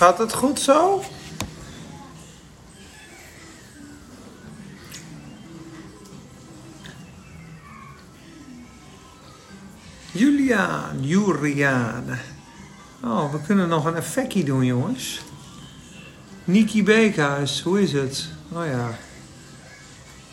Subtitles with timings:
[0.00, 1.02] Gaat het goed zo?
[10.12, 12.04] Juliaan, Juriaan.
[13.02, 15.20] Oh, we kunnen nog een effectje doen, jongens.
[16.44, 18.28] Niki Beekhuis, hoe is het?
[18.52, 18.98] Oh ja.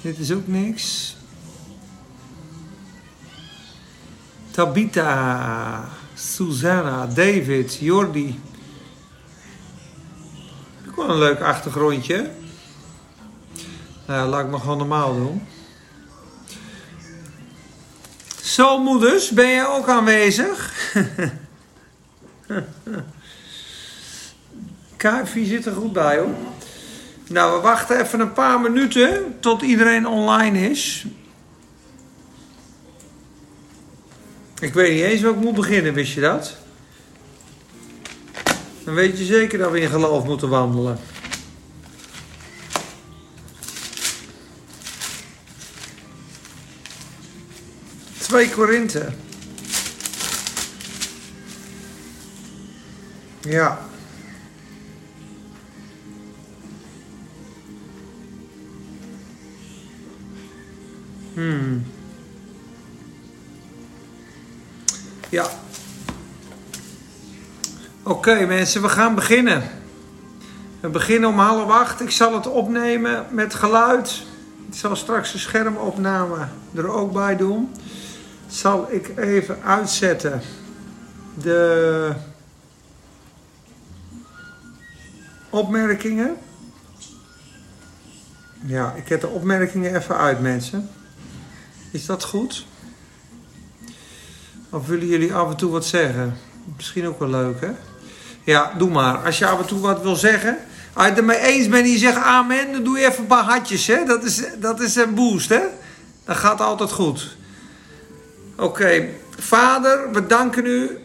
[0.01, 1.15] Dit is ook niks.
[4.51, 8.39] Tabita, Susanna, David, Jordi.
[11.07, 12.29] Een leuk achtergrondje.
[14.05, 15.47] Nou, laat ik maar gewoon normaal doen.
[18.41, 20.73] Zo, moeders, ben jij ook aanwezig?
[24.97, 26.35] Kuifie zit er goed bij hoor.
[27.27, 31.05] Nou, we wachten even een paar minuten tot iedereen online is.
[34.59, 36.57] Ik weet niet eens waar ik moet beginnen, wist je dat?
[38.87, 40.99] Dan weet je zeker dat we in geloof moeten wandelen.
[48.17, 49.13] Twee Korinthe.
[53.41, 53.79] Ja.
[61.33, 61.85] Hmm.
[65.29, 65.66] Ja.
[68.07, 69.63] Oké mensen, we gaan beginnen.
[70.79, 72.01] We beginnen om half acht.
[72.01, 74.23] Ik zal het opnemen met geluid.
[74.67, 77.71] Ik zal straks de schermopname er ook bij doen.
[78.47, 80.41] Zal ik even uitzetten.
[81.33, 82.13] De
[85.49, 86.35] opmerkingen.
[88.65, 90.89] Ja, ik heb de opmerkingen even uit mensen.
[91.91, 92.65] Is dat goed?
[94.69, 96.37] Of willen jullie af en toe wat zeggen?
[96.75, 97.71] Misschien ook wel leuk, hè?
[98.47, 99.17] Ja, doe maar.
[99.17, 100.57] Als je af en toe wat wil zeggen.
[100.93, 103.27] Als je het ermee eens bent en je zegt amen, dan doe je even een
[103.27, 104.05] paar hartjes, hè?
[104.05, 105.61] Dat is, dat is een boost, hè?
[106.25, 107.37] Dat gaat altijd goed.
[108.57, 109.05] Oké,
[109.39, 110.97] Vader, we danken u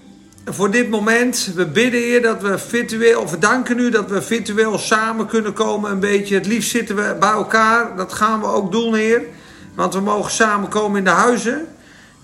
[0.45, 1.51] voor dit moment.
[1.55, 5.53] We bidden, Heer, dat we virtueel, of we danken u dat we virtueel samen kunnen
[5.53, 6.35] komen een beetje.
[6.35, 7.97] Het liefst zitten we bij elkaar.
[7.97, 9.23] Dat gaan we ook doen, Heer.
[9.75, 11.67] Want we mogen samenkomen in de huizen.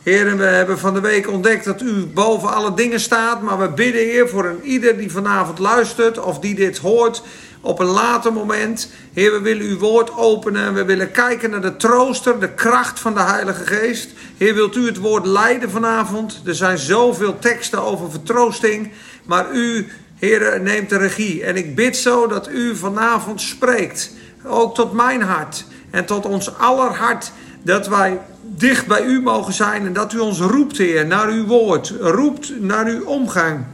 [0.08, 3.42] Heer, we hebben van de week ontdekt dat u boven alle dingen staat.
[3.42, 7.22] Maar we bidden, Heer, voor een ieder die vanavond luistert of die dit hoort
[7.60, 8.90] op een later moment.
[9.12, 10.74] Heer, we willen uw woord openen.
[10.74, 14.10] We willen kijken naar de trooster, de kracht van de Heilige Geest.
[14.36, 16.42] Heer, wilt u het woord leiden vanavond?
[16.44, 18.92] Er zijn zoveel teksten over vertroosting.
[19.24, 19.86] Maar u,
[20.18, 21.44] Heer, neemt de regie.
[21.44, 24.12] En ik bid zo dat u vanavond spreekt.
[24.44, 27.32] Ook tot mijn hart en tot ons aller hart.
[27.62, 31.46] Dat wij dicht bij u mogen zijn en dat u ons roept, Heer, naar uw
[31.46, 31.94] woord.
[32.00, 33.64] Roept naar uw omgang.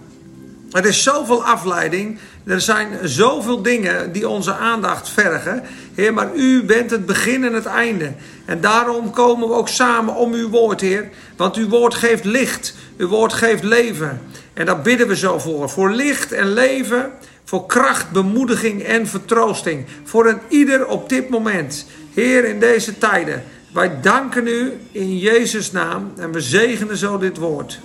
[0.75, 2.19] Er is zoveel afleiding.
[2.44, 5.62] Er zijn zoveel dingen die onze aandacht vergen.
[5.94, 8.12] Heer, maar u bent het begin en het einde.
[8.44, 11.09] En daarom komen we ook samen om uw woord, Heer.
[11.37, 12.75] Want uw woord geeft licht.
[12.97, 14.21] Uw woord geeft leven.
[14.55, 15.71] En daar bidden we zo voor.
[15.71, 17.11] Voor licht en leven.
[17.44, 19.87] Voor kracht, bemoediging en vertroosting.
[20.05, 21.87] Voor een ieder op dit moment.
[22.15, 23.44] Heer, in deze tijden.
[23.75, 26.12] Wij danken u in Jezus' naam.
[26.17, 27.81] En we zegenen zo dit woord.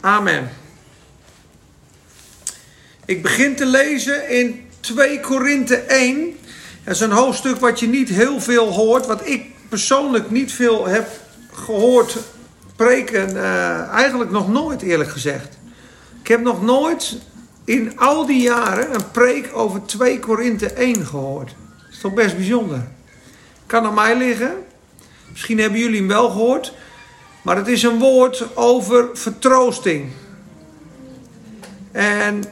[0.00, 0.50] Amen.
[3.04, 6.36] Ik begin te lezen in 2 Korinthe 1.
[6.84, 9.06] Dat is een hoofdstuk wat je niet heel veel hoort.
[9.06, 11.08] Wat ik persoonlijk niet veel heb
[11.52, 12.16] gehoord
[12.76, 13.34] preken.
[13.34, 15.58] Uh, eigenlijk nog nooit eerlijk gezegd.
[16.20, 17.16] Ik heb nog nooit
[17.64, 21.48] in al die jaren een preek over 2 Korinthe 1 gehoord.
[21.48, 22.88] Dat is toch best bijzonder.
[23.66, 24.70] Kan aan mij liggen.
[25.32, 26.72] Misschien hebben jullie hem wel gehoord.
[27.42, 30.10] Maar het is een woord over vertroosting.
[31.92, 32.44] En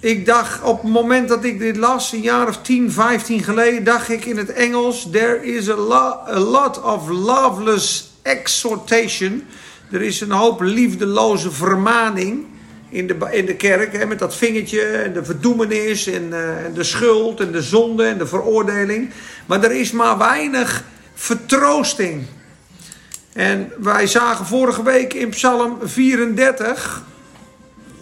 [0.00, 3.84] ik dacht op het moment dat ik dit las, een jaar of 10, 15 geleden,
[3.84, 9.46] dacht ik in het Engels: There is a, lo a lot of loveless exhortation.
[9.90, 12.46] Er is een hoop liefdeloze vermaning
[12.88, 13.92] in de, in de kerk.
[13.92, 18.04] Hè, met dat vingertje en de verdoemenis en, uh, en de schuld en de zonde
[18.04, 19.10] en de veroordeling.
[19.46, 20.84] Maar er is maar weinig
[21.18, 22.26] vertroosting.
[23.32, 27.02] En wij zagen vorige week in Psalm 34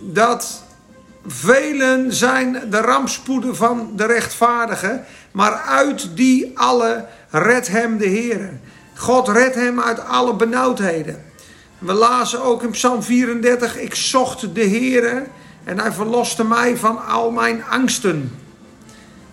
[0.01, 0.65] dat
[1.27, 5.03] Velen zijn de rampspoeden van de rechtvaardige,
[5.33, 8.51] maar uit die alle redt hem de Heer.
[8.95, 11.25] God redt hem uit alle benauwdheden.
[11.79, 15.27] We lazen ook in Psalm 34, ik zocht de Heer
[15.65, 18.39] en hij verloste mij van al mijn angsten.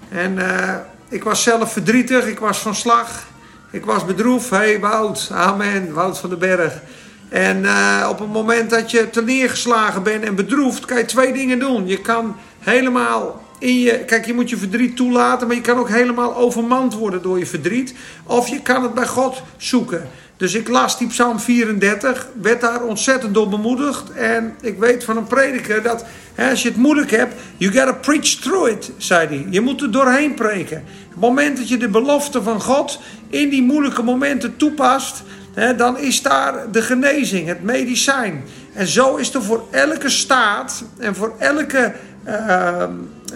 [0.10, 0.76] En uh,
[1.10, 3.24] ik was zelf verdrietig, ik was van slag,
[3.74, 4.50] ik was bedroefd.
[4.50, 6.82] Hé hey, Wout, amen, Wout van den Berg.
[7.30, 11.34] En uh, op het moment dat je te neergeslagen bent en bedroefd, kan je twee
[11.34, 11.88] dingen doen.
[11.88, 14.00] Je kan helemaal in je.
[14.06, 17.46] Kijk, je moet je verdriet toelaten, maar je kan ook helemaal overmand worden door je
[17.46, 17.94] verdriet.
[18.24, 20.10] Of je kan het bij God zoeken.
[20.44, 24.12] Dus ik las die Psalm 34, werd daar ontzettend door bemoedigd.
[24.12, 27.94] En ik weet van een prediker dat hè, als je het moeilijk hebt, you gotta
[27.94, 29.48] preach through it, zei hij.
[29.50, 30.78] Je moet er doorheen preken.
[30.78, 33.00] Op het moment dat je de belofte van God
[33.30, 35.24] in die moeilijke momenten toepast,
[35.54, 38.44] hè, dan is daar de genezing, het medicijn.
[38.74, 41.94] En zo is er voor elke staat en voor elke
[42.28, 42.84] uh,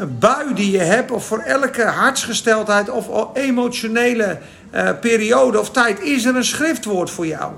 [0.06, 4.40] bui die je hebt, of voor elke hartsgesteldheid of emotionele
[4.76, 7.54] uh, periode of tijd, is er een schriftwoord voor jou.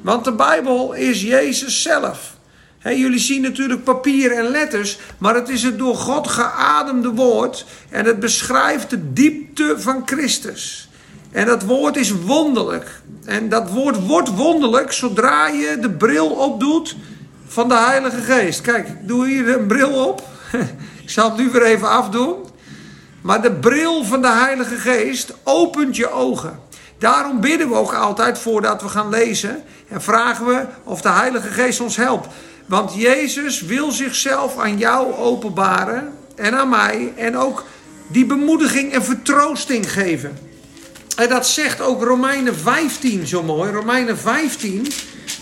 [0.00, 2.36] Want de Bijbel is Jezus zelf.
[2.82, 8.04] jullie zien natuurlijk papier en letters, maar het is het door God geademde woord en
[8.04, 10.88] het beschrijft de diepte van Christus.
[11.32, 13.00] En dat woord is wonderlijk.
[13.24, 16.96] En dat woord wordt wonderlijk zodra je de bril opdoet
[17.46, 18.60] van de Heilige Geest.
[18.60, 20.22] Kijk, doe hier een bril op.
[21.12, 22.36] ik zal het nu weer even afdoen.
[23.20, 26.60] Maar de bril van de Heilige Geest opent je ogen.
[26.98, 29.62] Daarom bidden we ook altijd voordat we gaan lezen.
[29.88, 32.28] En vragen we of de Heilige Geest ons helpt.
[32.66, 36.12] Want Jezus wil zichzelf aan jou openbaren.
[36.36, 37.12] En aan mij.
[37.16, 37.64] En ook
[38.08, 40.38] die bemoediging en vertroosting geven.
[41.16, 43.72] En dat zegt ook Romeinen 15 zo mooi.
[43.72, 44.86] Romeinen 15,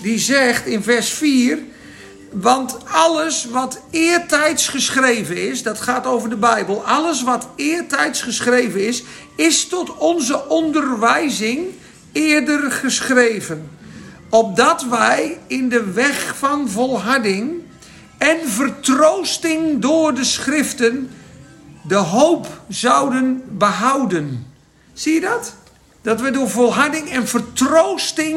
[0.03, 1.59] die zegt in vers 4.
[2.31, 6.85] Want alles wat eertijds geschreven is, dat gaat over de Bijbel.
[6.87, 9.03] Alles wat eertijds geschreven is,
[9.37, 11.67] is tot onze onderwijzing
[12.13, 13.71] eerder geschreven.
[14.29, 17.53] Opdat wij in de weg van volharding
[18.19, 21.11] en vertroosting door de schriften
[21.83, 24.47] de hoop zouden behouden.
[24.93, 25.55] Zie je dat?
[26.03, 28.37] Dat we door volharding en vertroosting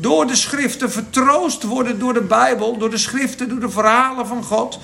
[0.00, 4.44] door de schriften vertroost worden door de Bijbel, door de schriften, door de verhalen van
[4.44, 4.80] God.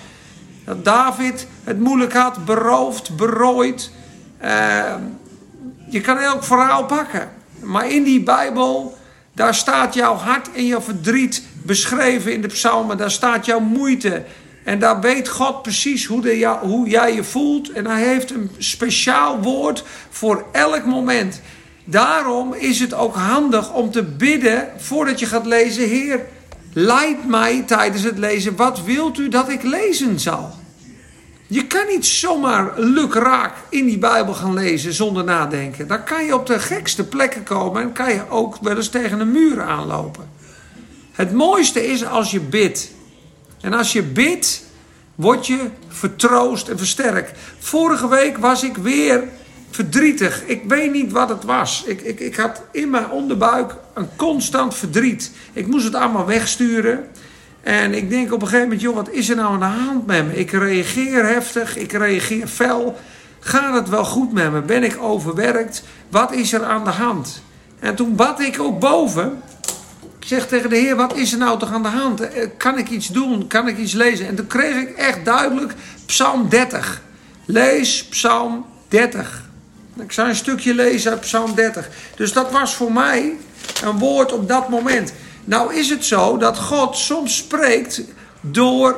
[0.64, 3.90] Dat David het moeilijk had, beroofd, berooid.
[4.44, 4.94] Uh,
[5.88, 7.30] je kan elk verhaal pakken.
[7.60, 8.98] Maar in die Bijbel,
[9.32, 12.96] daar staat jouw hart en jouw verdriet beschreven in de psalmen.
[12.96, 14.24] Daar staat jouw moeite.
[14.64, 17.70] En daar weet God precies hoe, de, hoe jij je voelt.
[17.70, 21.40] En hij heeft een speciaal woord voor elk moment.
[21.84, 25.88] Daarom is het ook handig om te bidden voordat je gaat lezen.
[25.88, 26.26] Heer,
[26.72, 28.56] leid mij tijdens het lezen.
[28.56, 30.54] Wat wilt u dat ik lezen zal?
[31.46, 35.86] Je kan niet zomaar lukraak in die Bijbel gaan lezen zonder nadenken.
[35.86, 39.20] Dan kan je op de gekste plekken komen en kan je ook wel eens tegen
[39.20, 40.30] een muur aanlopen.
[41.12, 42.90] Het mooiste is als je bidt.
[43.60, 44.62] En als je bidt,
[45.14, 47.38] word je vertroost en versterkt.
[47.58, 49.28] Vorige week was ik weer
[49.74, 50.42] verdrietig.
[50.46, 51.84] Ik weet niet wat het was.
[51.86, 55.30] Ik, ik, ik had in mijn onderbuik een constant verdriet.
[55.52, 57.08] Ik moest het allemaal wegsturen.
[57.62, 60.06] En ik denk op een gegeven moment, joh, wat is er nou aan de hand
[60.06, 60.36] met me?
[60.36, 62.98] Ik reageer heftig, ik reageer fel.
[63.40, 64.60] Gaat het wel goed met me?
[64.60, 65.82] Ben ik overwerkt?
[66.08, 67.42] Wat is er aan de hand?
[67.78, 69.42] En toen bad ik ook boven.
[70.20, 72.20] Ik zeg tegen de Heer, wat is er nou toch aan de hand?
[72.20, 73.46] Eh, kan ik iets doen?
[73.46, 74.26] Kan ik iets lezen?
[74.26, 75.74] En toen kreeg ik echt duidelijk
[76.06, 77.02] Psalm 30.
[77.44, 79.43] Lees Psalm 30.
[80.02, 81.88] Ik zou een stukje lezen uit Psalm 30.
[82.16, 83.32] Dus dat was voor mij
[83.84, 85.12] een woord op dat moment.
[85.44, 88.02] Nou is het zo dat God soms spreekt
[88.40, 88.96] door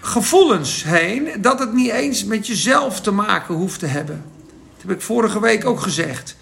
[0.00, 4.24] gevoelens heen, dat het niet eens met jezelf te maken hoeft te hebben.
[4.46, 6.36] Dat heb ik vorige week ook gezegd.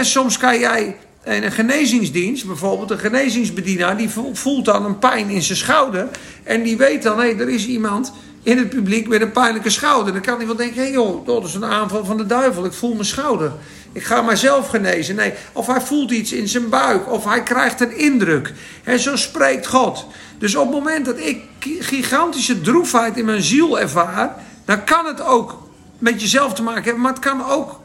[0.00, 5.42] soms kan jij in een genezingsdienst, bijvoorbeeld een genezingsbedienaar, die voelt dan een pijn in
[5.42, 6.08] zijn schouder.
[6.42, 8.12] En die weet dan, hé, er is iemand
[8.48, 10.12] in het publiek met een pijnlijke schouder.
[10.12, 12.64] Dan kan hij wel denken, hé hey joh, dat is een aanval van de duivel.
[12.64, 13.52] Ik voel mijn schouder.
[13.92, 15.14] Ik ga mijzelf genezen.
[15.14, 17.12] Nee, of hij voelt iets in zijn buik.
[17.12, 18.52] Of hij krijgt een indruk.
[18.84, 20.06] En zo spreekt God.
[20.38, 21.42] Dus op het moment dat ik
[21.78, 24.36] gigantische droefheid in mijn ziel ervaar...
[24.64, 27.02] dan kan het ook met jezelf te maken hebben.
[27.02, 27.80] Maar het kan ook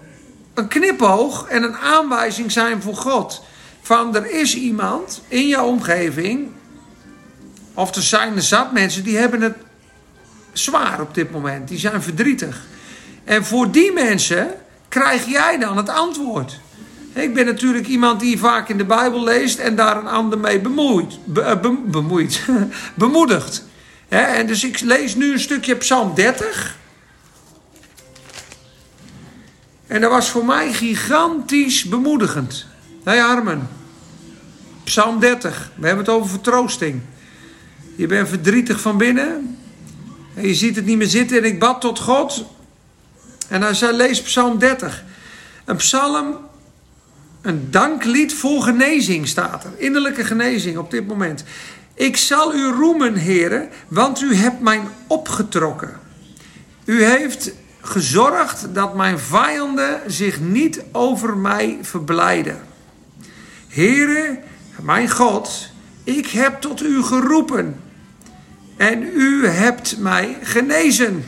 [0.53, 3.43] een knipoog en een aanwijzing zijn voor God.
[3.81, 6.47] Van er is iemand in jouw omgeving...
[7.73, 9.55] of er zijn er zat mensen die hebben het
[10.53, 11.67] zwaar op dit moment.
[11.67, 12.61] Die zijn verdrietig.
[13.23, 14.53] En voor die mensen
[14.89, 16.59] krijg jij dan het antwoord.
[17.13, 20.59] Ik ben natuurlijk iemand die vaak in de Bijbel leest en daar een ander mee
[20.59, 22.41] bemoeit, eh, bemoeit,
[22.95, 23.63] bemoedigt.
[24.07, 26.77] En dus ik lees nu een stukje Psalm 30.
[29.87, 32.65] En dat was voor mij gigantisch bemoedigend.
[33.03, 33.69] Hé Armen,
[34.83, 37.01] Psalm 30, we hebben het over vertroosting.
[37.95, 39.57] Je bent verdrietig van binnen,
[40.41, 42.45] je ziet het niet meer zitten en ik bad tot God.
[43.47, 45.03] En hij zei, lees Psalm 30.
[45.65, 46.37] Een psalm,
[47.41, 49.71] een danklied voor genezing staat er.
[49.77, 51.43] Innerlijke genezing op dit moment.
[51.93, 55.99] Ik zal u roemen, heren, want u hebt mij opgetrokken.
[56.85, 62.61] U heeft gezorgd dat mijn vijanden zich niet over mij verblijden.
[63.67, 64.39] Heere,
[64.81, 65.69] mijn God,
[66.03, 67.75] ik heb tot u geroepen
[68.77, 71.25] en u hebt mij genezen.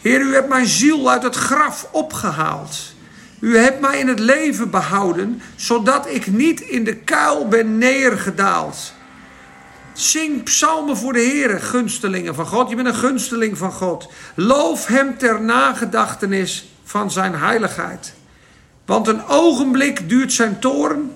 [0.00, 2.94] Heer, u hebt mijn ziel uit het graf opgehaald.
[3.40, 8.92] U hebt mij in het leven behouden, zodat ik niet in de kuil ben neergedaald.
[9.92, 12.68] Zing psalmen voor de Heer, gunstelingen van God.
[12.68, 14.12] Je bent een gunsteling van God.
[14.34, 18.12] Loof Hem ter nagedachtenis van Zijn heiligheid.
[18.86, 21.12] Want een ogenblik duurt Zijn toren,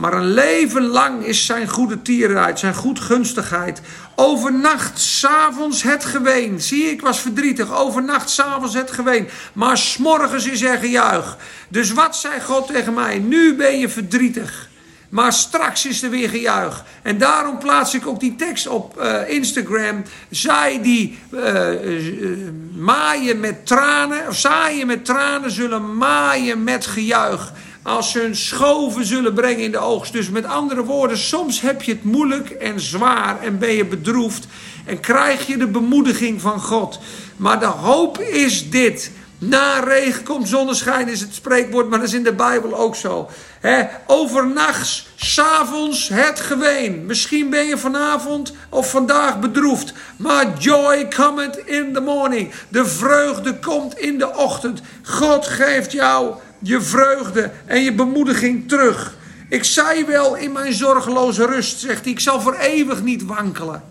[0.00, 3.80] maar een leven lang is Zijn goede tierenheid, Zijn goedgunstigheid.
[4.14, 6.60] Overnacht, s'avonds het geween.
[6.60, 7.74] Zie ik was verdrietig.
[7.74, 9.28] Overnacht, s'avonds het geween.
[9.52, 11.36] Maar s'morgens is er gejuich.
[11.68, 13.18] Dus wat zei God tegen mij?
[13.18, 14.68] Nu ben je verdrietig.
[15.08, 16.84] Maar straks is er weer gejuich.
[17.02, 20.02] En daarom plaats ik ook die tekst op uh, Instagram.
[20.30, 22.38] Zij die uh, uh,
[22.76, 27.52] maaien met tranen, of zaaien met tranen, zullen maaien met gejuich.
[27.82, 30.12] Als ze hun schoven zullen brengen in de oogst.
[30.12, 34.46] Dus met andere woorden, soms heb je het moeilijk en zwaar en ben je bedroefd.
[34.84, 36.98] En krijg je de bemoediging van God.
[37.36, 39.10] Maar de hoop is dit.
[39.40, 43.28] Na regen komt zonneschijn is het spreekwoord, maar dat is in de Bijbel ook zo.
[43.60, 47.06] He, overnachts, s'avonds het geween.
[47.06, 49.92] Misschien ben je vanavond of vandaag bedroefd.
[50.16, 52.52] Maar joy cometh in the morning.
[52.68, 54.80] De vreugde komt in de ochtend.
[55.02, 59.16] God geeft jou je vreugde en je bemoediging terug.
[59.48, 63.82] Ik zei wel in mijn zorgeloze rust, zegt hij, ik zal voor eeuwig niet wankelen.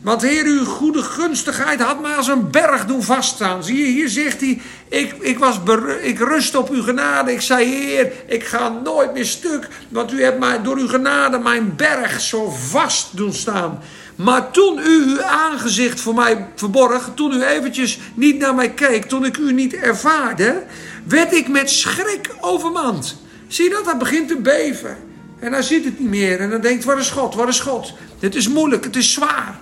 [0.00, 3.64] Want Heer, uw goede gunstigheid had mij als een berg doen vaststaan.
[3.64, 5.60] Zie je, hier zegt hij, ik, ik, was
[6.02, 7.32] ik rust op uw genade.
[7.32, 9.68] Ik zei, Heer, ik ga nooit meer stuk.
[9.88, 13.78] Want u hebt mij door uw genade mijn berg zo vast doen staan.
[14.16, 19.04] Maar toen u uw aangezicht voor mij verborg, toen u eventjes niet naar mij keek,
[19.04, 20.62] toen ik u niet ervaarde,
[21.04, 23.16] werd ik met schrik overmand.
[23.48, 23.84] Zie je dat?
[23.84, 24.96] Hij begint te beven.
[25.38, 26.40] En hij ziet het niet meer.
[26.40, 27.92] En dan denkt, wat is God, wat is God?
[28.18, 29.60] Dit is moeilijk, het is zwaar.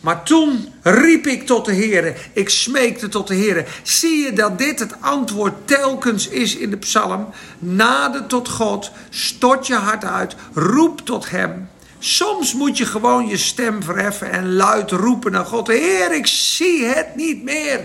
[0.00, 2.16] Maar toen riep ik tot de Heer.
[2.32, 3.66] Ik smeekte tot de Heer.
[3.82, 7.28] Zie je dat dit het antwoord telkens is in de psalm?
[7.58, 11.68] Nader tot God, stort je hart uit, roep tot Hem.
[11.98, 15.68] Soms moet je gewoon je stem verheffen en luid roepen naar God.
[15.68, 17.80] Heer, ik zie het niet meer.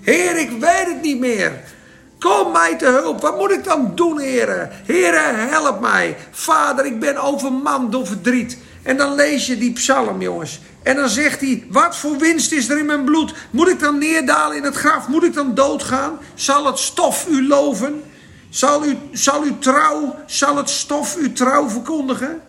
[0.00, 1.52] Heer, ik weet het niet meer.
[2.18, 3.20] Kom mij te hulp.
[3.20, 4.68] Wat moet ik dan doen, Heer?
[4.86, 5.14] Heer,
[5.50, 6.16] help mij.
[6.30, 8.58] Vader, ik ben overmand door verdriet.
[8.82, 10.60] En dan lees je die psalm, jongens.
[10.82, 13.34] En dan zegt hij: Wat voor winst is er in mijn bloed?
[13.50, 15.08] Moet ik dan neerdalen in het graf?
[15.08, 16.18] Moet ik dan doodgaan?
[16.34, 18.02] Zal het stof u loven?
[18.50, 22.40] Zal u, zal u trouw, zal het stof u trouw verkondigen?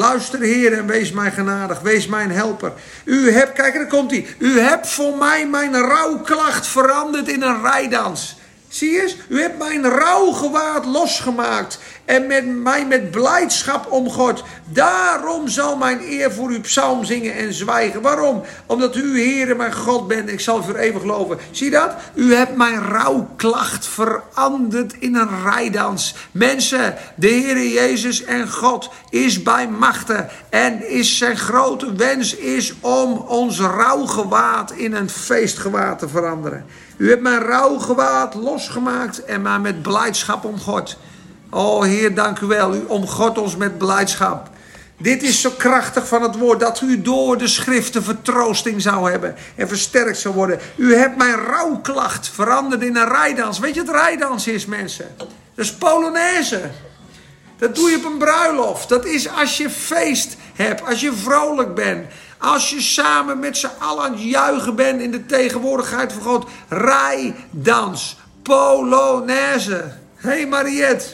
[0.00, 1.80] Luister, Heer, en wees mij genadig.
[1.80, 2.72] Wees mijn helper.
[3.04, 4.26] U hebt, kijk, daar komt hij.
[4.38, 8.36] U hebt voor mij mijn rouwklacht veranderd in een rijdans.
[8.68, 9.16] Zie je eens?
[9.28, 11.78] U hebt mijn rouwgewaad losgemaakt
[12.10, 14.42] en met mij met blijdschap omgord.
[14.64, 18.02] Daarom zal mijn eer voor uw psalm zingen en zwijgen.
[18.02, 18.42] Waarom?
[18.66, 20.28] Omdat u, Heer, mijn God bent.
[20.28, 21.38] Ik zal voor eeuwig geloven.
[21.50, 21.94] Zie dat?
[22.14, 26.14] U hebt mijn rouwklacht veranderd in een rijdans.
[26.30, 30.28] Mensen, de Heer Jezus en God is bij machten.
[30.48, 36.64] En is zijn grote wens is om ons rouwgewaad in een feestgewaad te veranderen.
[36.96, 40.98] U hebt mijn rouwgewaad losgemaakt en mij met blijdschap omgord.
[41.50, 42.74] Oh Heer, dank u wel.
[42.74, 44.48] U omgod ons met blijdschap.
[44.96, 49.34] Dit is zo krachtig van het woord dat u door de schriften vertroosting zou hebben
[49.56, 50.60] en versterkt zou worden.
[50.76, 53.58] U hebt mijn rouwklacht veranderd in een rijdans.
[53.58, 55.14] Weet je wat rijdans is, mensen?
[55.16, 56.70] Dat is Polonaise.
[57.58, 58.88] Dat doe je op een bruiloft.
[58.88, 62.06] Dat is als je feest hebt, als je vrolijk bent.
[62.38, 66.48] Als je samen met z'n allen aan het juichen bent in de tegenwoordigheid van God.
[66.68, 69.92] Rijdans, Polonaise.
[70.20, 71.04] Hé hey Mariette,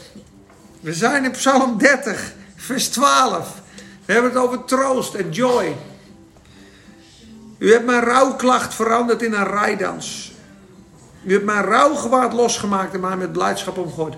[0.86, 3.60] we zijn in Psalm 30, vers 12.
[4.04, 5.76] We hebben het over troost en joy.
[7.58, 10.32] U hebt mijn rouwklacht veranderd in een rijdans.
[11.24, 14.14] U hebt mijn rouwgewaad losgemaakt en mij met blijdschap omgooid.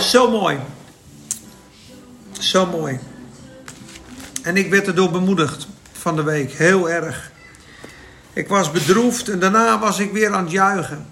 [0.00, 0.58] Zo mooi.
[2.38, 2.98] Zo mooi.
[4.42, 6.52] En ik werd erdoor bemoedigd van de week.
[6.52, 7.30] Heel erg.
[8.32, 11.06] Ik was bedroefd en daarna was ik weer aan het juichen.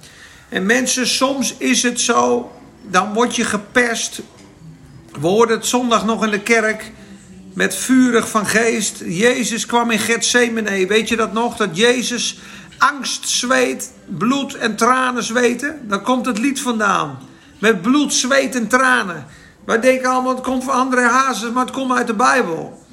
[0.48, 4.20] En mensen, soms is het zo, dan word je gepest.
[5.20, 6.92] We hoorden het zondag nog in de kerk
[7.54, 9.02] met vurig van geest.
[9.04, 10.86] Jezus kwam in Gethsemane.
[10.86, 11.56] Weet je dat nog?
[11.56, 12.38] Dat Jezus
[12.78, 15.88] angst zweet, bloed en tranen zweten.
[15.88, 17.18] Daar komt het lied vandaan.
[17.58, 19.26] Met bloed, zweet en tranen.
[19.64, 22.84] Wij denken allemaal, het komt van andere hazes, maar het komt uit de Bijbel.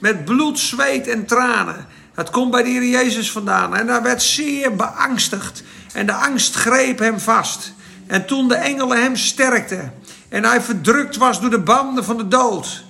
[0.00, 1.86] met bloed, zweet en tranen.
[2.14, 3.76] Dat komt bij de Heer Jezus vandaan.
[3.76, 5.62] En hij werd zeer beangstigd.
[5.92, 7.72] En de angst greep hem vast.
[8.06, 9.92] En toen de engelen hem sterkten
[10.28, 12.84] en hij verdrukt was door de banden van de dood,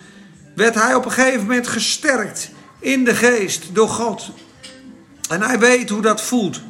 [0.55, 4.31] werd hij op een gegeven moment gesterkt in de geest door God.
[5.29, 6.61] En hij weet hoe dat voelt.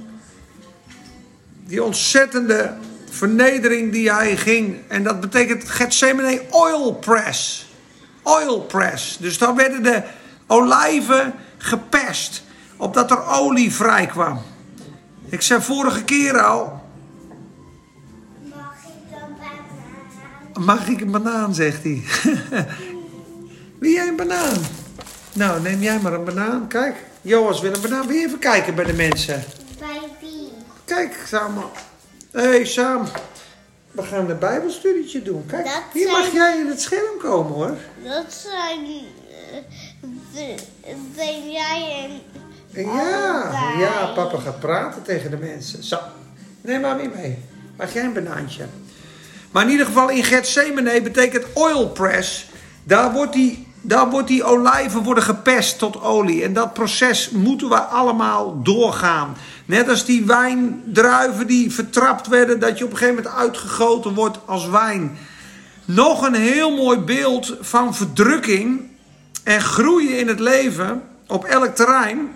[1.66, 2.76] Die ontzettende
[3.10, 4.78] vernedering die hij ging.
[4.88, 7.66] En dat betekent Gethsemane oil press.
[8.22, 9.16] Oil press.
[9.16, 10.02] Dus dan werden de
[10.46, 12.42] olijven gepest.
[12.76, 14.42] Opdat er olie vrij kwam.
[15.32, 16.80] Ik zei vorige keer al.
[18.42, 20.64] Mag ik een banaan?
[20.64, 22.02] Mag ik een banaan, zegt hij.
[23.80, 24.58] Wil jij een banaan?
[25.32, 26.68] Nou, neem jij maar een banaan.
[26.68, 28.06] Kijk, Joas wil een banaan.
[28.06, 29.44] Wil je even kijken bij de mensen?
[29.78, 30.48] Bij wie?
[30.84, 31.64] Kijk, samen.
[32.30, 33.06] Hé, hey, Sam.
[33.90, 35.46] We gaan een bijbelstudietje doen.
[35.46, 37.76] Kijk, Dat hier mag jij in het scherm komen hoor.
[38.04, 38.84] Dat zijn...
[40.34, 42.20] eh, ben jij en...
[42.74, 45.84] Ja, ja, papa gaat praten tegen de mensen.
[45.84, 45.98] Zo,
[46.60, 47.38] neem maar weer mee.
[47.76, 48.64] Mag jij een banaantje?
[49.50, 52.50] Maar in ieder geval in Gethsemane betekent oil press.
[52.84, 56.44] Daar wordt die, daar wordt die olijven worden gepest tot olie.
[56.44, 59.36] En dat proces moeten we allemaal doorgaan.
[59.64, 64.38] Net als die wijndruiven die vertrapt werden, dat je op een gegeven moment uitgegoten wordt
[64.44, 65.18] als wijn.
[65.84, 68.90] Nog een heel mooi beeld van verdrukking
[69.44, 72.30] en groeien in het leven op elk terrein.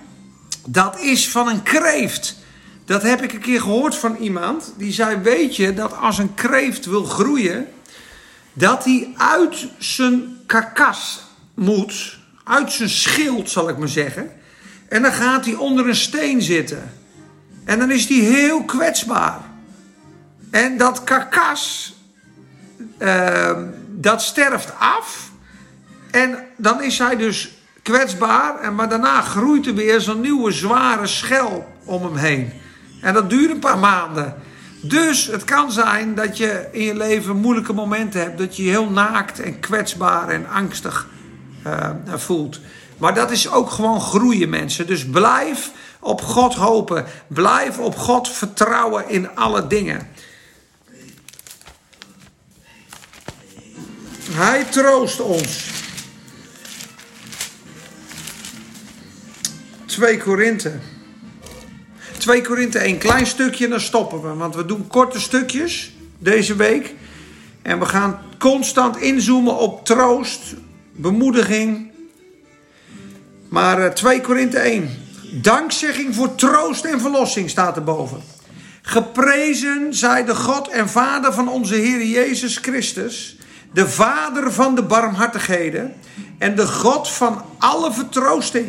[0.68, 2.36] Dat is van een kreeft.
[2.84, 4.72] Dat heb ik een keer gehoord van iemand.
[4.76, 7.68] Die zei: Weet je dat als een kreeft wil groeien,
[8.52, 11.20] dat hij uit zijn karkas
[11.54, 14.30] moet, uit zijn schild zal ik maar zeggen.
[14.88, 16.92] En dan gaat hij onder een steen zitten.
[17.64, 19.40] En dan is hij heel kwetsbaar.
[20.50, 21.94] En dat karkas,
[22.98, 25.30] eh, dat sterft af.
[26.10, 27.55] En dan is hij dus
[27.86, 28.60] kwetsbaar.
[28.60, 32.52] En maar daarna groeit er weer zo'n nieuwe zware schel om hem heen.
[33.00, 34.34] En dat duurt een paar maanden.
[34.80, 38.38] Dus het kan zijn dat je in je leven moeilijke momenten hebt.
[38.38, 41.08] Dat je je heel naakt en kwetsbaar en angstig
[41.62, 42.60] eh, voelt.
[42.98, 44.86] Maar dat is ook gewoon groeien mensen.
[44.86, 45.70] Dus blijf
[46.00, 47.04] op God hopen.
[47.26, 50.08] Blijf op God vertrouwen in alle dingen.
[54.30, 55.75] Hij troost ons.
[59.96, 60.72] 2 Korinthe.
[62.18, 64.34] 2 Korinthe, een klein stukje dan stoppen we.
[64.34, 66.94] Want we doen korte stukjes deze week.
[67.62, 70.54] En we gaan constant inzoomen op troost,
[70.92, 71.90] bemoediging.
[73.48, 74.90] Maar eh, 2 Korinthe 1.
[75.32, 78.20] Dankzegging voor troost en verlossing staat erboven.
[78.82, 83.36] Geprezen zij de God en Vader van onze Heer Jezus Christus,
[83.72, 85.94] de Vader van de barmhartigheden
[86.38, 88.66] en de God van alle vertroosting,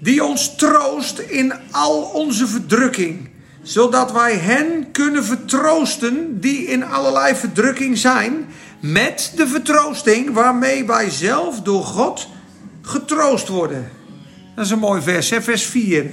[0.00, 3.28] die ons troost in al onze verdrukking,
[3.62, 8.46] zodat wij hen kunnen vertroosten die in allerlei verdrukking zijn,
[8.80, 12.28] met de vertroosting waarmee wij zelf door God
[12.82, 13.90] getroost worden.
[14.54, 15.42] Dat is een mooi vers, hè?
[15.42, 16.10] vers 4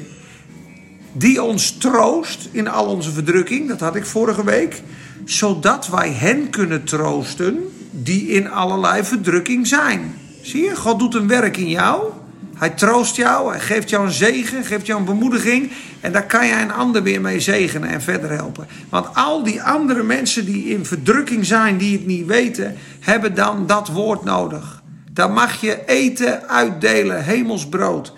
[1.14, 4.82] die ons troost in al onze verdrukking, dat had ik vorige week,
[5.26, 7.60] zodat wij hen kunnen troosten
[7.92, 10.16] die in allerlei verdrukking zijn.
[10.42, 12.12] Zie je, God doet een werk in jou.
[12.56, 15.72] Hij troost jou, hij geeft jou een zegen, geeft jou een bemoediging.
[16.02, 18.68] En daar kan jij een ander weer mee zegenen en verder helpen.
[18.90, 23.68] Want al die andere mensen die in verdrukking zijn, die het niet weten, hebben dan
[23.68, 24.82] dat woord nodig.
[25.12, 28.14] Daar mag je eten uitdelen, hemelsbrood.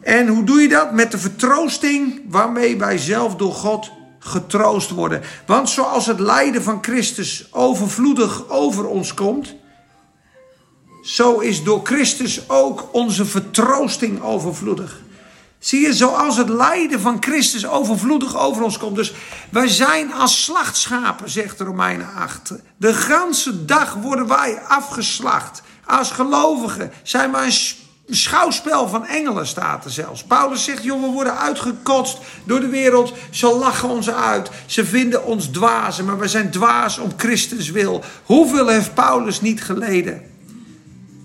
[0.00, 0.92] En hoe doe je dat?
[0.92, 5.22] Met de vertroosting waarmee wij zelf door God getroost worden.
[5.46, 9.54] Want zoals het lijden van Christus overvloedig over ons komt,
[11.02, 15.00] zo is door Christus ook onze vertroosting overvloedig.
[15.58, 18.96] Zie je, zoals het lijden van Christus overvloedig over ons komt.
[18.96, 19.12] Dus
[19.50, 22.52] wij zijn als slachtschapen, zegt Romeinen 8.
[22.76, 25.62] De ganse dag worden wij afgeslacht.
[25.86, 30.22] Als gelovigen zijn wij een schouwspel van engelen, staat er zelfs.
[30.24, 33.12] Paulus zegt, joh, we worden uitgekotst door de wereld.
[33.30, 34.50] Ze lachen ons uit.
[34.66, 38.04] Ze vinden ons dwazen, maar we zijn dwaas om Christus wil.
[38.24, 40.31] Hoeveel heeft Paulus niet geleden?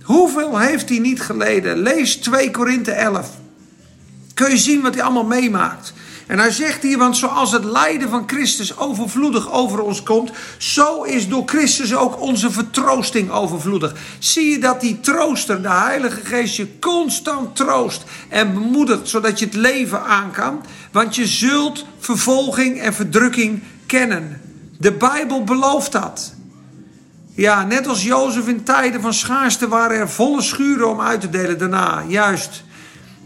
[0.07, 1.77] Hoeveel heeft hij niet geleden?
[1.77, 3.29] Lees 2 Korinthe 11
[4.33, 5.93] kun je zien wat hij allemaal meemaakt.
[6.27, 11.03] En hij zegt hier, want zoals het lijden van Christus overvloedig over ons komt, zo
[11.03, 13.95] is door Christus ook onze vertroosting overvloedig.
[14.19, 19.45] Zie je dat die trooster, de Heilige Geest, je constant troost en bemoedigt, zodat je
[19.45, 20.63] het leven aan kan?
[20.91, 24.41] Want je zult vervolging en verdrukking kennen.
[24.79, 26.36] De Bijbel belooft dat.
[27.37, 31.29] Ja, net als Jozef in tijden van schaarste waren er volle schuren om uit te
[31.29, 32.03] delen daarna.
[32.07, 32.63] Juist.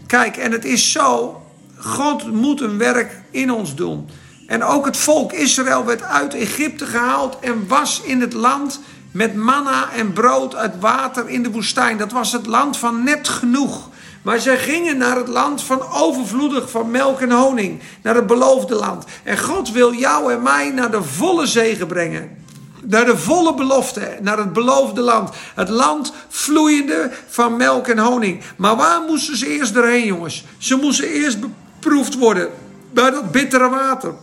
[0.06, 1.42] Kijk, en het is zo.
[1.76, 4.08] God moet een werk in ons doen.
[4.46, 9.34] En ook het volk Israël werd uit Egypte gehaald en was in het land met
[9.34, 11.98] manna en brood uit water in de woestijn.
[11.98, 13.88] Dat was het land van net genoeg.
[14.22, 17.80] Maar zij gingen naar het land van overvloedig van melk en honing.
[18.02, 19.04] Naar het beloofde land.
[19.22, 22.41] En God wil jou en mij naar de volle zegen brengen.
[22.86, 25.30] Naar de volle belofte, naar het beloofde land.
[25.54, 28.42] Het land vloeiende van melk en honing.
[28.56, 30.44] Maar waar moesten ze eerst doorheen, jongens?
[30.58, 32.50] Ze moesten eerst beproefd worden
[32.92, 34.14] bij dat bittere water.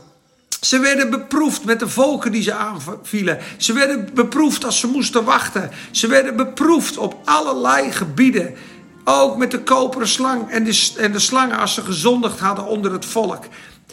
[0.61, 3.39] Ze werden beproefd met de volken die ze aanvielen.
[3.57, 5.71] Ze werden beproefd als ze moesten wachten.
[5.91, 8.55] Ze werden beproefd op allerlei gebieden.
[9.03, 12.91] Ook met de koperen slang en de, en de slangen als ze gezondigd hadden onder
[12.91, 13.43] het volk.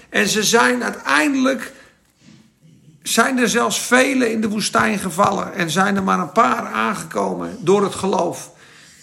[0.09, 1.73] En ze zijn uiteindelijk,
[3.09, 5.55] zijn er zelfs velen in de woestijn gevallen.
[5.55, 8.51] En zijn er maar een paar aangekomen door het geloof.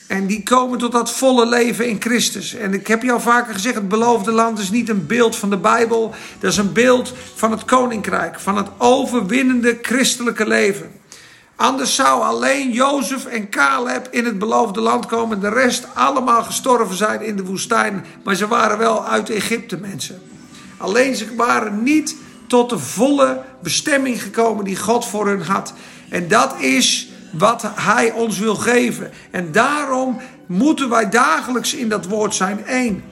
[0.07, 2.55] En die komen tot dat volle leven in Christus.
[2.55, 5.57] En ik heb jou vaker gezegd: het beloofde land is niet een beeld van de
[5.57, 6.13] Bijbel.
[6.39, 8.39] Dat is een beeld van het koninkrijk.
[8.39, 10.91] Van het overwinnende christelijke leven.
[11.55, 15.39] Anders zou alleen Jozef en Caleb in het beloofde land komen.
[15.39, 18.05] De rest allemaal gestorven zijn in de woestijn.
[18.23, 20.21] Maar ze waren wel uit Egypte mensen.
[20.77, 22.15] Alleen ze waren niet
[22.53, 25.73] tot de volle bestemming gekomen die God voor hun had.
[26.09, 29.11] En dat is wat Hij ons wil geven.
[29.31, 32.63] En daarom moeten wij dagelijks in dat woord zijn.
[32.65, 33.03] Eén,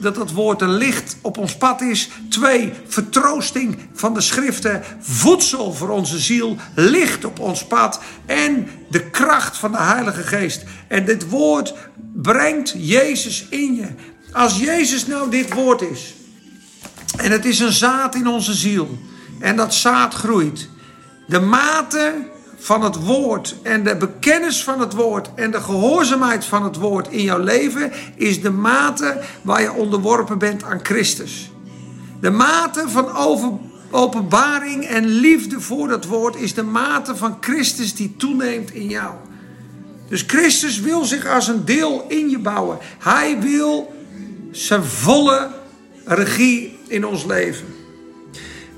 [0.00, 2.08] dat dat woord een licht op ons pad is.
[2.28, 4.82] Twee, vertroosting van de schriften.
[5.00, 6.56] Voedsel voor onze ziel.
[6.74, 8.00] Licht op ons pad.
[8.26, 10.64] En de kracht van de Heilige Geest.
[10.88, 11.74] En dit woord
[12.14, 13.86] brengt Jezus in je.
[14.32, 16.16] Als Jezus nou dit woord is.
[17.16, 18.98] En het is een zaad in onze ziel.
[19.38, 20.68] En dat zaad groeit.
[21.26, 22.14] De mate
[22.58, 27.08] van het woord en de bekennis van het woord en de gehoorzaamheid van het woord
[27.08, 31.50] in jouw leven is de mate waar je onderworpen bent aan Christus.
[32.20, 33.16] De mate van
[33.90, 39.14] openbaring en liefde voor dat woord is de mate van Christus die toeneemt in jou.
[40.08, 42.78] Dus Christus wil zich als een deel in je bouwen.
[42.98, 43.92] Hij wil
[44.50, 45.50] zijn volle
[46.04, 47.66] regie in ons leven.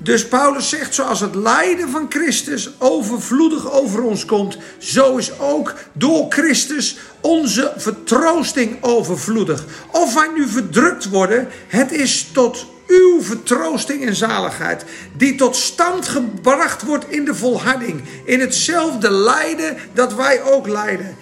[0.03, 5.73] Dus Paulus zegt, zoals het lijden van Christus overvloedig over ons komt, zo is ook
[5.93, 9.65] door Christus onze vertroosting overvloedig.
[9.91, 14.85] Of wij nu verdrukt worden, het is tot uw vertroosting en zaligheid,
[15.17, 21.15] die tot stand gebracht wordt in de volharding, in hetzelfde lijden dat wij ook lijden.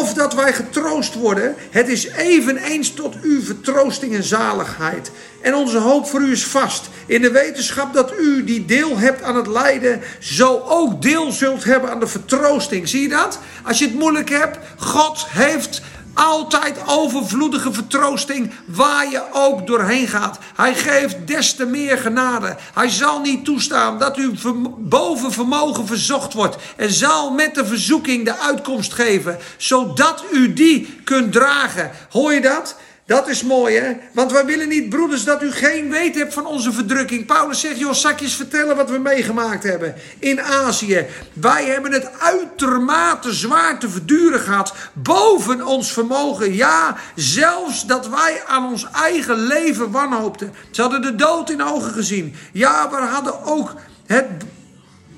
[0.00, 5.10] Of dat wij getroost worden, het is eveneens tot uw vertroosting en zaligheid.
[5.40, 6.88] En onze hoop voor u is vast.
[7.06, 11.64] In de wetenschap dat u die deel hebt aan het lijden, zo ook deel zult
[11.64, 12.88] hebben aan de vertroosting.
[12.88, 13.38] Zie je dat?
[13.62, 15.82] Als je het moeilijk hebt, God heeft
[16.14, 20.38] altijd overvloedige vertroosting waar je ook doorheen gaat.
[20.56, 22.56] Hij geeft des te meer genade.
[22.74, 24.32] Hij zal niet toestaan dat u
[24.78, 26.56] boven vermogen verzocht wordt.
[26.76, 31.90] En zal met de verzoeking de uitkomst geven, zodat u die kunt dragen.
[32.10, 32.76] Hoor je dat?
[33.06, 33.92] Dat is mooi, hè?
[34.12, 37.26] Want wij willen niet, broeders, dat u geen weet hebt van onze verdrukking.
[37.26, 41.06] Paulus zegt, joh, zakjes vertellen wat we meegemaakt hebben in Azië.
[41.32, 46.54] Wij hebben het uitermate zwaar te verduren gehad, boven ons vermogen.
[46.54, 50.52] Ja, zelfs dat wij aan ons eigen leven wanhoopten.
[50.70, 52.34] Ze hadden de dood in ogen gezien.
[52.52, 53.74] Ja, we hadden ook
[54.06, 54.26] het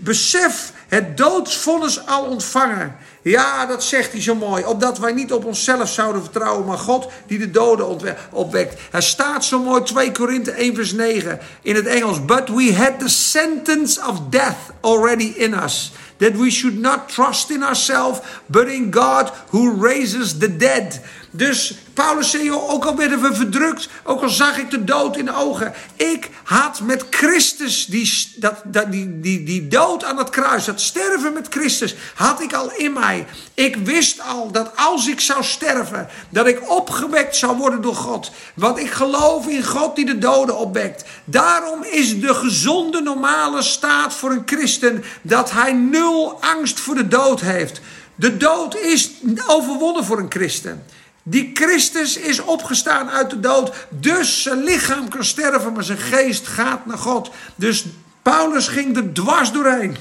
[0.06, 2.96] besef, het doodsvonnis al ontvangen.
[3.22, 4.64] Ja, dat zegt hij zo mooi.
[4.64, 8.80] Opdat wij niet op onszelf zouden vertrouwen, maar God die de doden opwekt.
[8.90, 12.24] Hij staat zo mooi 2 Korinthe 1 vers 9 in het Engels.
[12.24, 15.92] But we had the sentence of death already in us.
[16.16, 21.00] That we should not trust in ourselves, but in God who raises the dead.
[21.36, 25.24] Dus Paulus zei, ook al werden we verdrukt, ook al zag ik de dood in
[25.24, 25.74] de ogen.
[25.96, 30.80] Ik had met Christus die, dat, dat, die, die, die dood aan het kruis, dat
[30.80, 33.26] sterven met Christus, had ik al in mij.
[33.54, 38.30] Ik wist al dat als ik zou sterven, dat ik opgewekt zou worden door God.
[38.54, 41.04] Want ik geloof in God die de doden opwekt.
[41.24, 47.08] Daarom is de gezonde normale staat voor een christen dat hij nul angst voor de
[47.08, 47.80] dood heeft.
[48.14, 49.10] De dood is
[49.46, 50.84] overwonnen voor een christen.
[51.28, 53.72] Die Christus is opgestaan uit de dood.
[53.88, 57.30] Dus zijn lichaam kan sterven, maar zijn geest gaat naar God.
[57.54, 57.84] Dus
[58.22, 59.96] Paulus ging er dwars doorheen.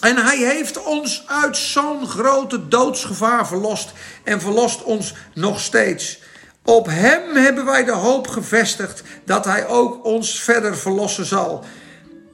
[0.00, 3.92] En hij heeft ons uit zo'n grote doodsgevaar verlost.
[4.24, 6.18] En verlost ons nog steeds.
[6.64, 11.64] Op hem hebben wij de hoop gevestigd dat hij ook ons verder verlossen zal.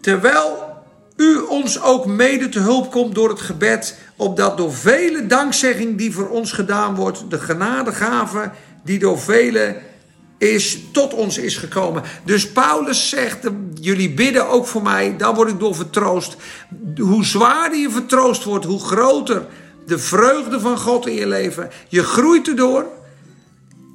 [0.00, 0.73] Terwijl
[1.16, 6.12] u ons ook mede te hulp komt door het gebed, opdat door vele dankzegging die
[6.12, 8.50] voor ons gedaan wordt, de genadegave
[8.84, 9.76] die door velen
[10.38, 12.02] is tot ons is gekomen.
[12.24, 13.38] Dus Paulus zegt,
[13.80, 16.36] jullie bidden ook voor mij, daar word ik door vertroost.
[16.96, 19.46] Hoe zwaarder je vertroost wordt, hoe groter
[19.86, 21.70] de vreugde van God in je leven.
[21.88, 22.86] Je groeit erdoor.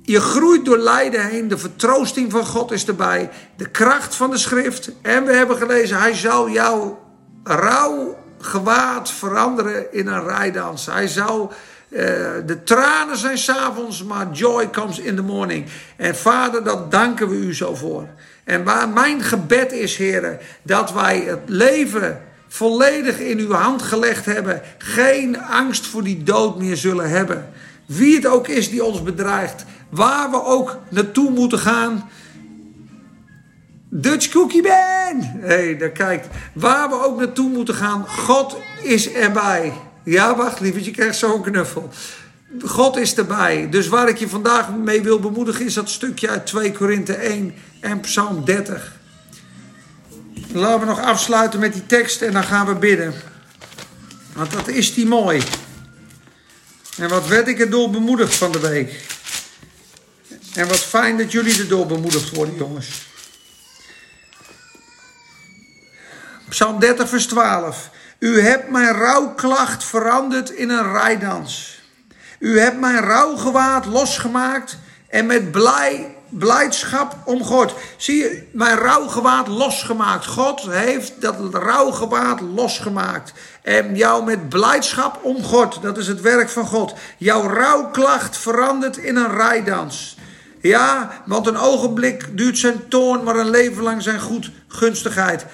[0.01, 1.47] Je groeit door lijden heen.
[1.47, 3.29] De vertroosting van God is erbij.
[3.57, 4.91] De kracht van de schrift.
[5.01, 7.08] En we hebben gelezen, hij zal jouw
[7.43, 10.85] rouw gewaad veranderen in een rijdans.
[10.85, 11.53] Hij zal
[11.89, 11.99] uh,
[12.45, 15.65] de tranen zijn s'avonds, maar joy comes in the morning.
[15.97, 18.07] En vader, dat danken we u zo voor.
[18.43, 24.25] En waar mijn gebed is, heren, dat wij het leven volledig in uw hand gelegd
[24.25, 24.61] hebben.
[24.77, 27.49] Geen angst voor die dood meer zullen hebben.
[27.85, 29.65] Wie het ook is die ons bedreigt.
[29.89, 32.09] Waar we ook naartoe moeten gaan.
[33.89, 35.21] Dutch Cookie Man!
[35.21, 36.27] Hé, hey, daar kijkt.
[36.53, 38.07] Waar we ook naartoe moeten gaan.
[38.07, 39.73] God is erbij.
[40.03, 41.89] Ja, wacht, lievertje, je krijgt zo'n knuffel.
[42.65, 43.69] God is erbij.
[43.69, 47.53] Dus waar ik je vandaag mee wil bemoedigen is dat stukje uit 2 Korinthe 1
[47.79, 48.97] en Psalm 30.
[50.53, 53.13] Laten we nog afsluiten met die tekst en dan gaan we bidden.
[54.33, 55.41] Want dat is die mooi.
[56.97, 59.05] En wat werd ik erdoor bemoedigd van de week.
[60.53, 63.07] En wat fijn dat jullie erdoor bemoedigd worden, jongens.
[66.59, 67.89] Psalm 30, vers 12.
[68.19, 71.81] U hebt mijn rouwklacht veranderd in een rijdans.
[72.39, 77.73] U hebt mijn rouwgewaad losgemaakt en met blij, blijdschap omgord.
[77.97, 80.25] Zie je, mijn rouwgewaad losgemaakt.
[80.25, 83.33] God heeft dat rouwgewaad losgemaakt.
[83.61, 85.81] En jou met blijdschap omgord.
[85.81, 86.93] Dat is het werk van God.
[87.17, 90.17] Jouw rouwklacht verandert in een rijdans.
[90.61, 95.45] Ja, want een ogenblik duurt zijn toorn, maar een leven lang zijn goed gunstigheid.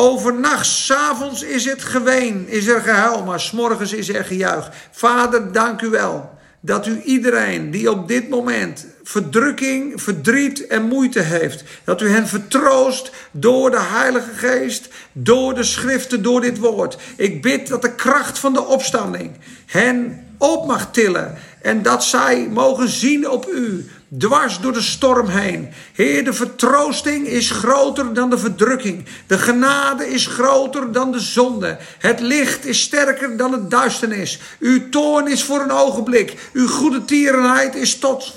[0.00, 4.70] Overnachts, s'avonds is het geween, is er gehuil, maar s'morgens is er gejuich.
[4.90, 6.30] Vader, dank u wel
[6.60, 12.28] dat u iedereen die op dit moment verdrukking, verdriet en moeite heeft, dat u hen
[12.28, 16.96] vertroost door de Heilige Geest, door de schriften, door dit woord.
[17.16, 19.30] Ik bid dat de kracht van de opstanding
[19.66, 25.28] hen op mag tillen en dat zij mogen zien op u dwars door de storm
[25.28, 25.68] heen.
[25.92, 29.04] Heer, de vertroosting is groter dan de verdrukking.
[29.26, 31.78] De genade is groter dan de zonde.
[31.98, 34.40] Het licht is sterker dan het duisternis.
[34.58, 36.50] Uw toorn is voor een ogenblik.
[36.52, 38.32] Uw goede tierenheid is tot,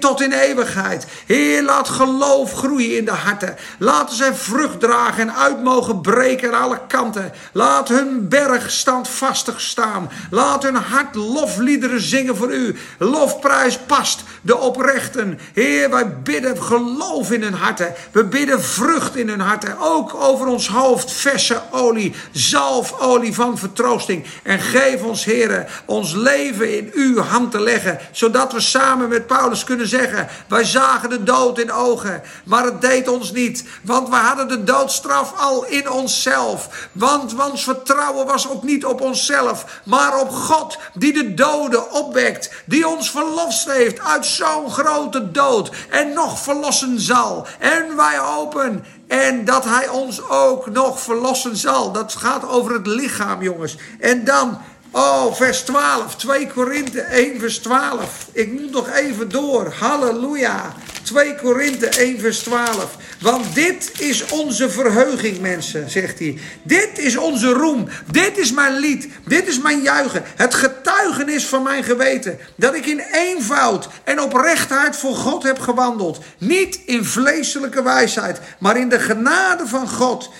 [0.00, 1.06] tot in eeuwigheid.
[1.26, 3.56] Heer, laat geloof groeien in de harten.
[3.78, 7.32] Laten zij vrucht dragen en uit mogen breken aan alle kanten.
[7.52, 10.10] Laat hun berg standvastig staan.
[10.30, 12.71] Laat hun hart lofliederen zingen voor u.
[12.98, 15.20] Lofprijs past de oprechte
[15.52, 17.94] Heer, wij bidden geloof in hun harten.
[18.12, 19.76] We bidden vrucht in hun harten.
[19.78, 24.26] Ook over ons hoofd verse olie, zalfolie van vertroosting.
[24.42, 27.98] En geef ons, Heer, ons leven in uw hand te leggen.
[28.10, 32.80] Zodat we samen met Paulus kunnen zeggen: Wij zagen de dood in ogen, maar het
[32.80, 33.64] deed ons niet.
[33.82, 36.88] Want we hadden de doodstraf al in onszelf.
[36.92, 42.51] Want ons vertrouwen was ook niet op onszelf, maar op God, die de doden opwekt.
[42.64, 47.46] Die ons verlost heeft uit zo'n grote dood en nog verlossen zal.
[47.58, 51.92] En wij hopen en dat hij ons ook nog verlossen zal.
[51.92, 53.76] Dat gaat over het lichaam, jongens.
[54.00, 54.58] En dan
[54.94, 56.16] Oh, vers 12.
[56.16, 58.28] 2 Korinthe 1, vers 12.
[58.32, 59.74] Ik moet nog even door.
[59.78, 60.74] Halleluja.
[61.02, 62.96] 2 Korinthe 1, vers 12.
[63.20, 66.38] Want dit is onze verheuging, mensen, zegt hij.
[66.62, 67.88] Dit is onze roem.
[68.10, 69.08] Dit is mijn lied.
[69.26, 70.22] Dit is mijn juichen.
[70.36, 72.38] Het getuigenis van mijn geweten.
[72.56, 76.18] Dat ik in eenvoud en oprechtheid voor God heb gewandeld.
[76.38, 80.30] Niet in vleeselijke wijsheid, maar in de genade van God.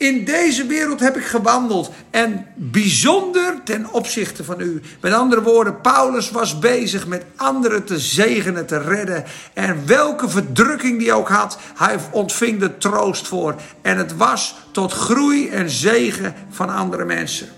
[0.00, 4.80] In deze wereld heb ik gewandeld en bijzonder ten opzichte van u.
[5.00, 9.24] Met andere woorden, Paulus was bezig met anderen te zegenen, te redden.
[9.54, 13.54] En welke verdrukking die ook had, hij ontving de troost voor.
[13.82, 17.48] En het was tot groei en zegen van andere mensen.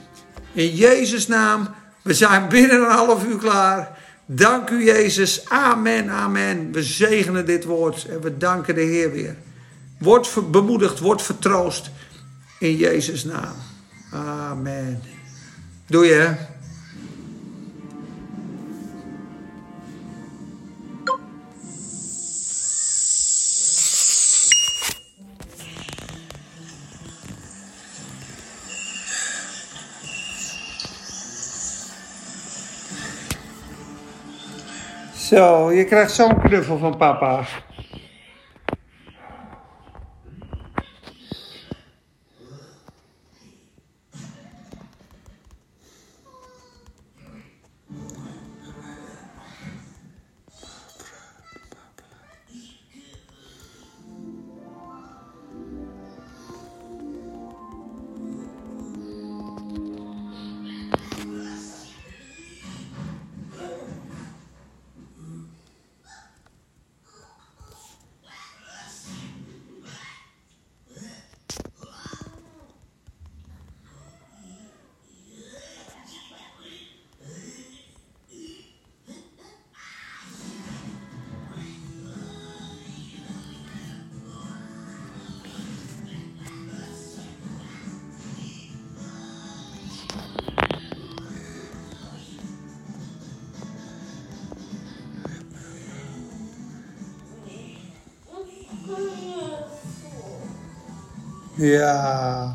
[0.53, 1.69] In Jezus' naam,
[2.03, 3.99] we zijn binnen een half uur klaar.
[4.27, 5.49] Dank u Jezus.
[5.49, 6.73] Amen, amen.
[6.73, 9.37] We zegenen dit woord en we danken de Heer weer.
[9.99, 11.91] Word bemoedigd, word vertroost.
[12.63, 13.55] In Jezus' naam.
[14.13, 15.03] Amen.
[15.87, 16.35] Doe je.
[35.15, 37.47] Zo, je krijgt zo'n knuffel van papa.
[101.63, 102.52] Ja.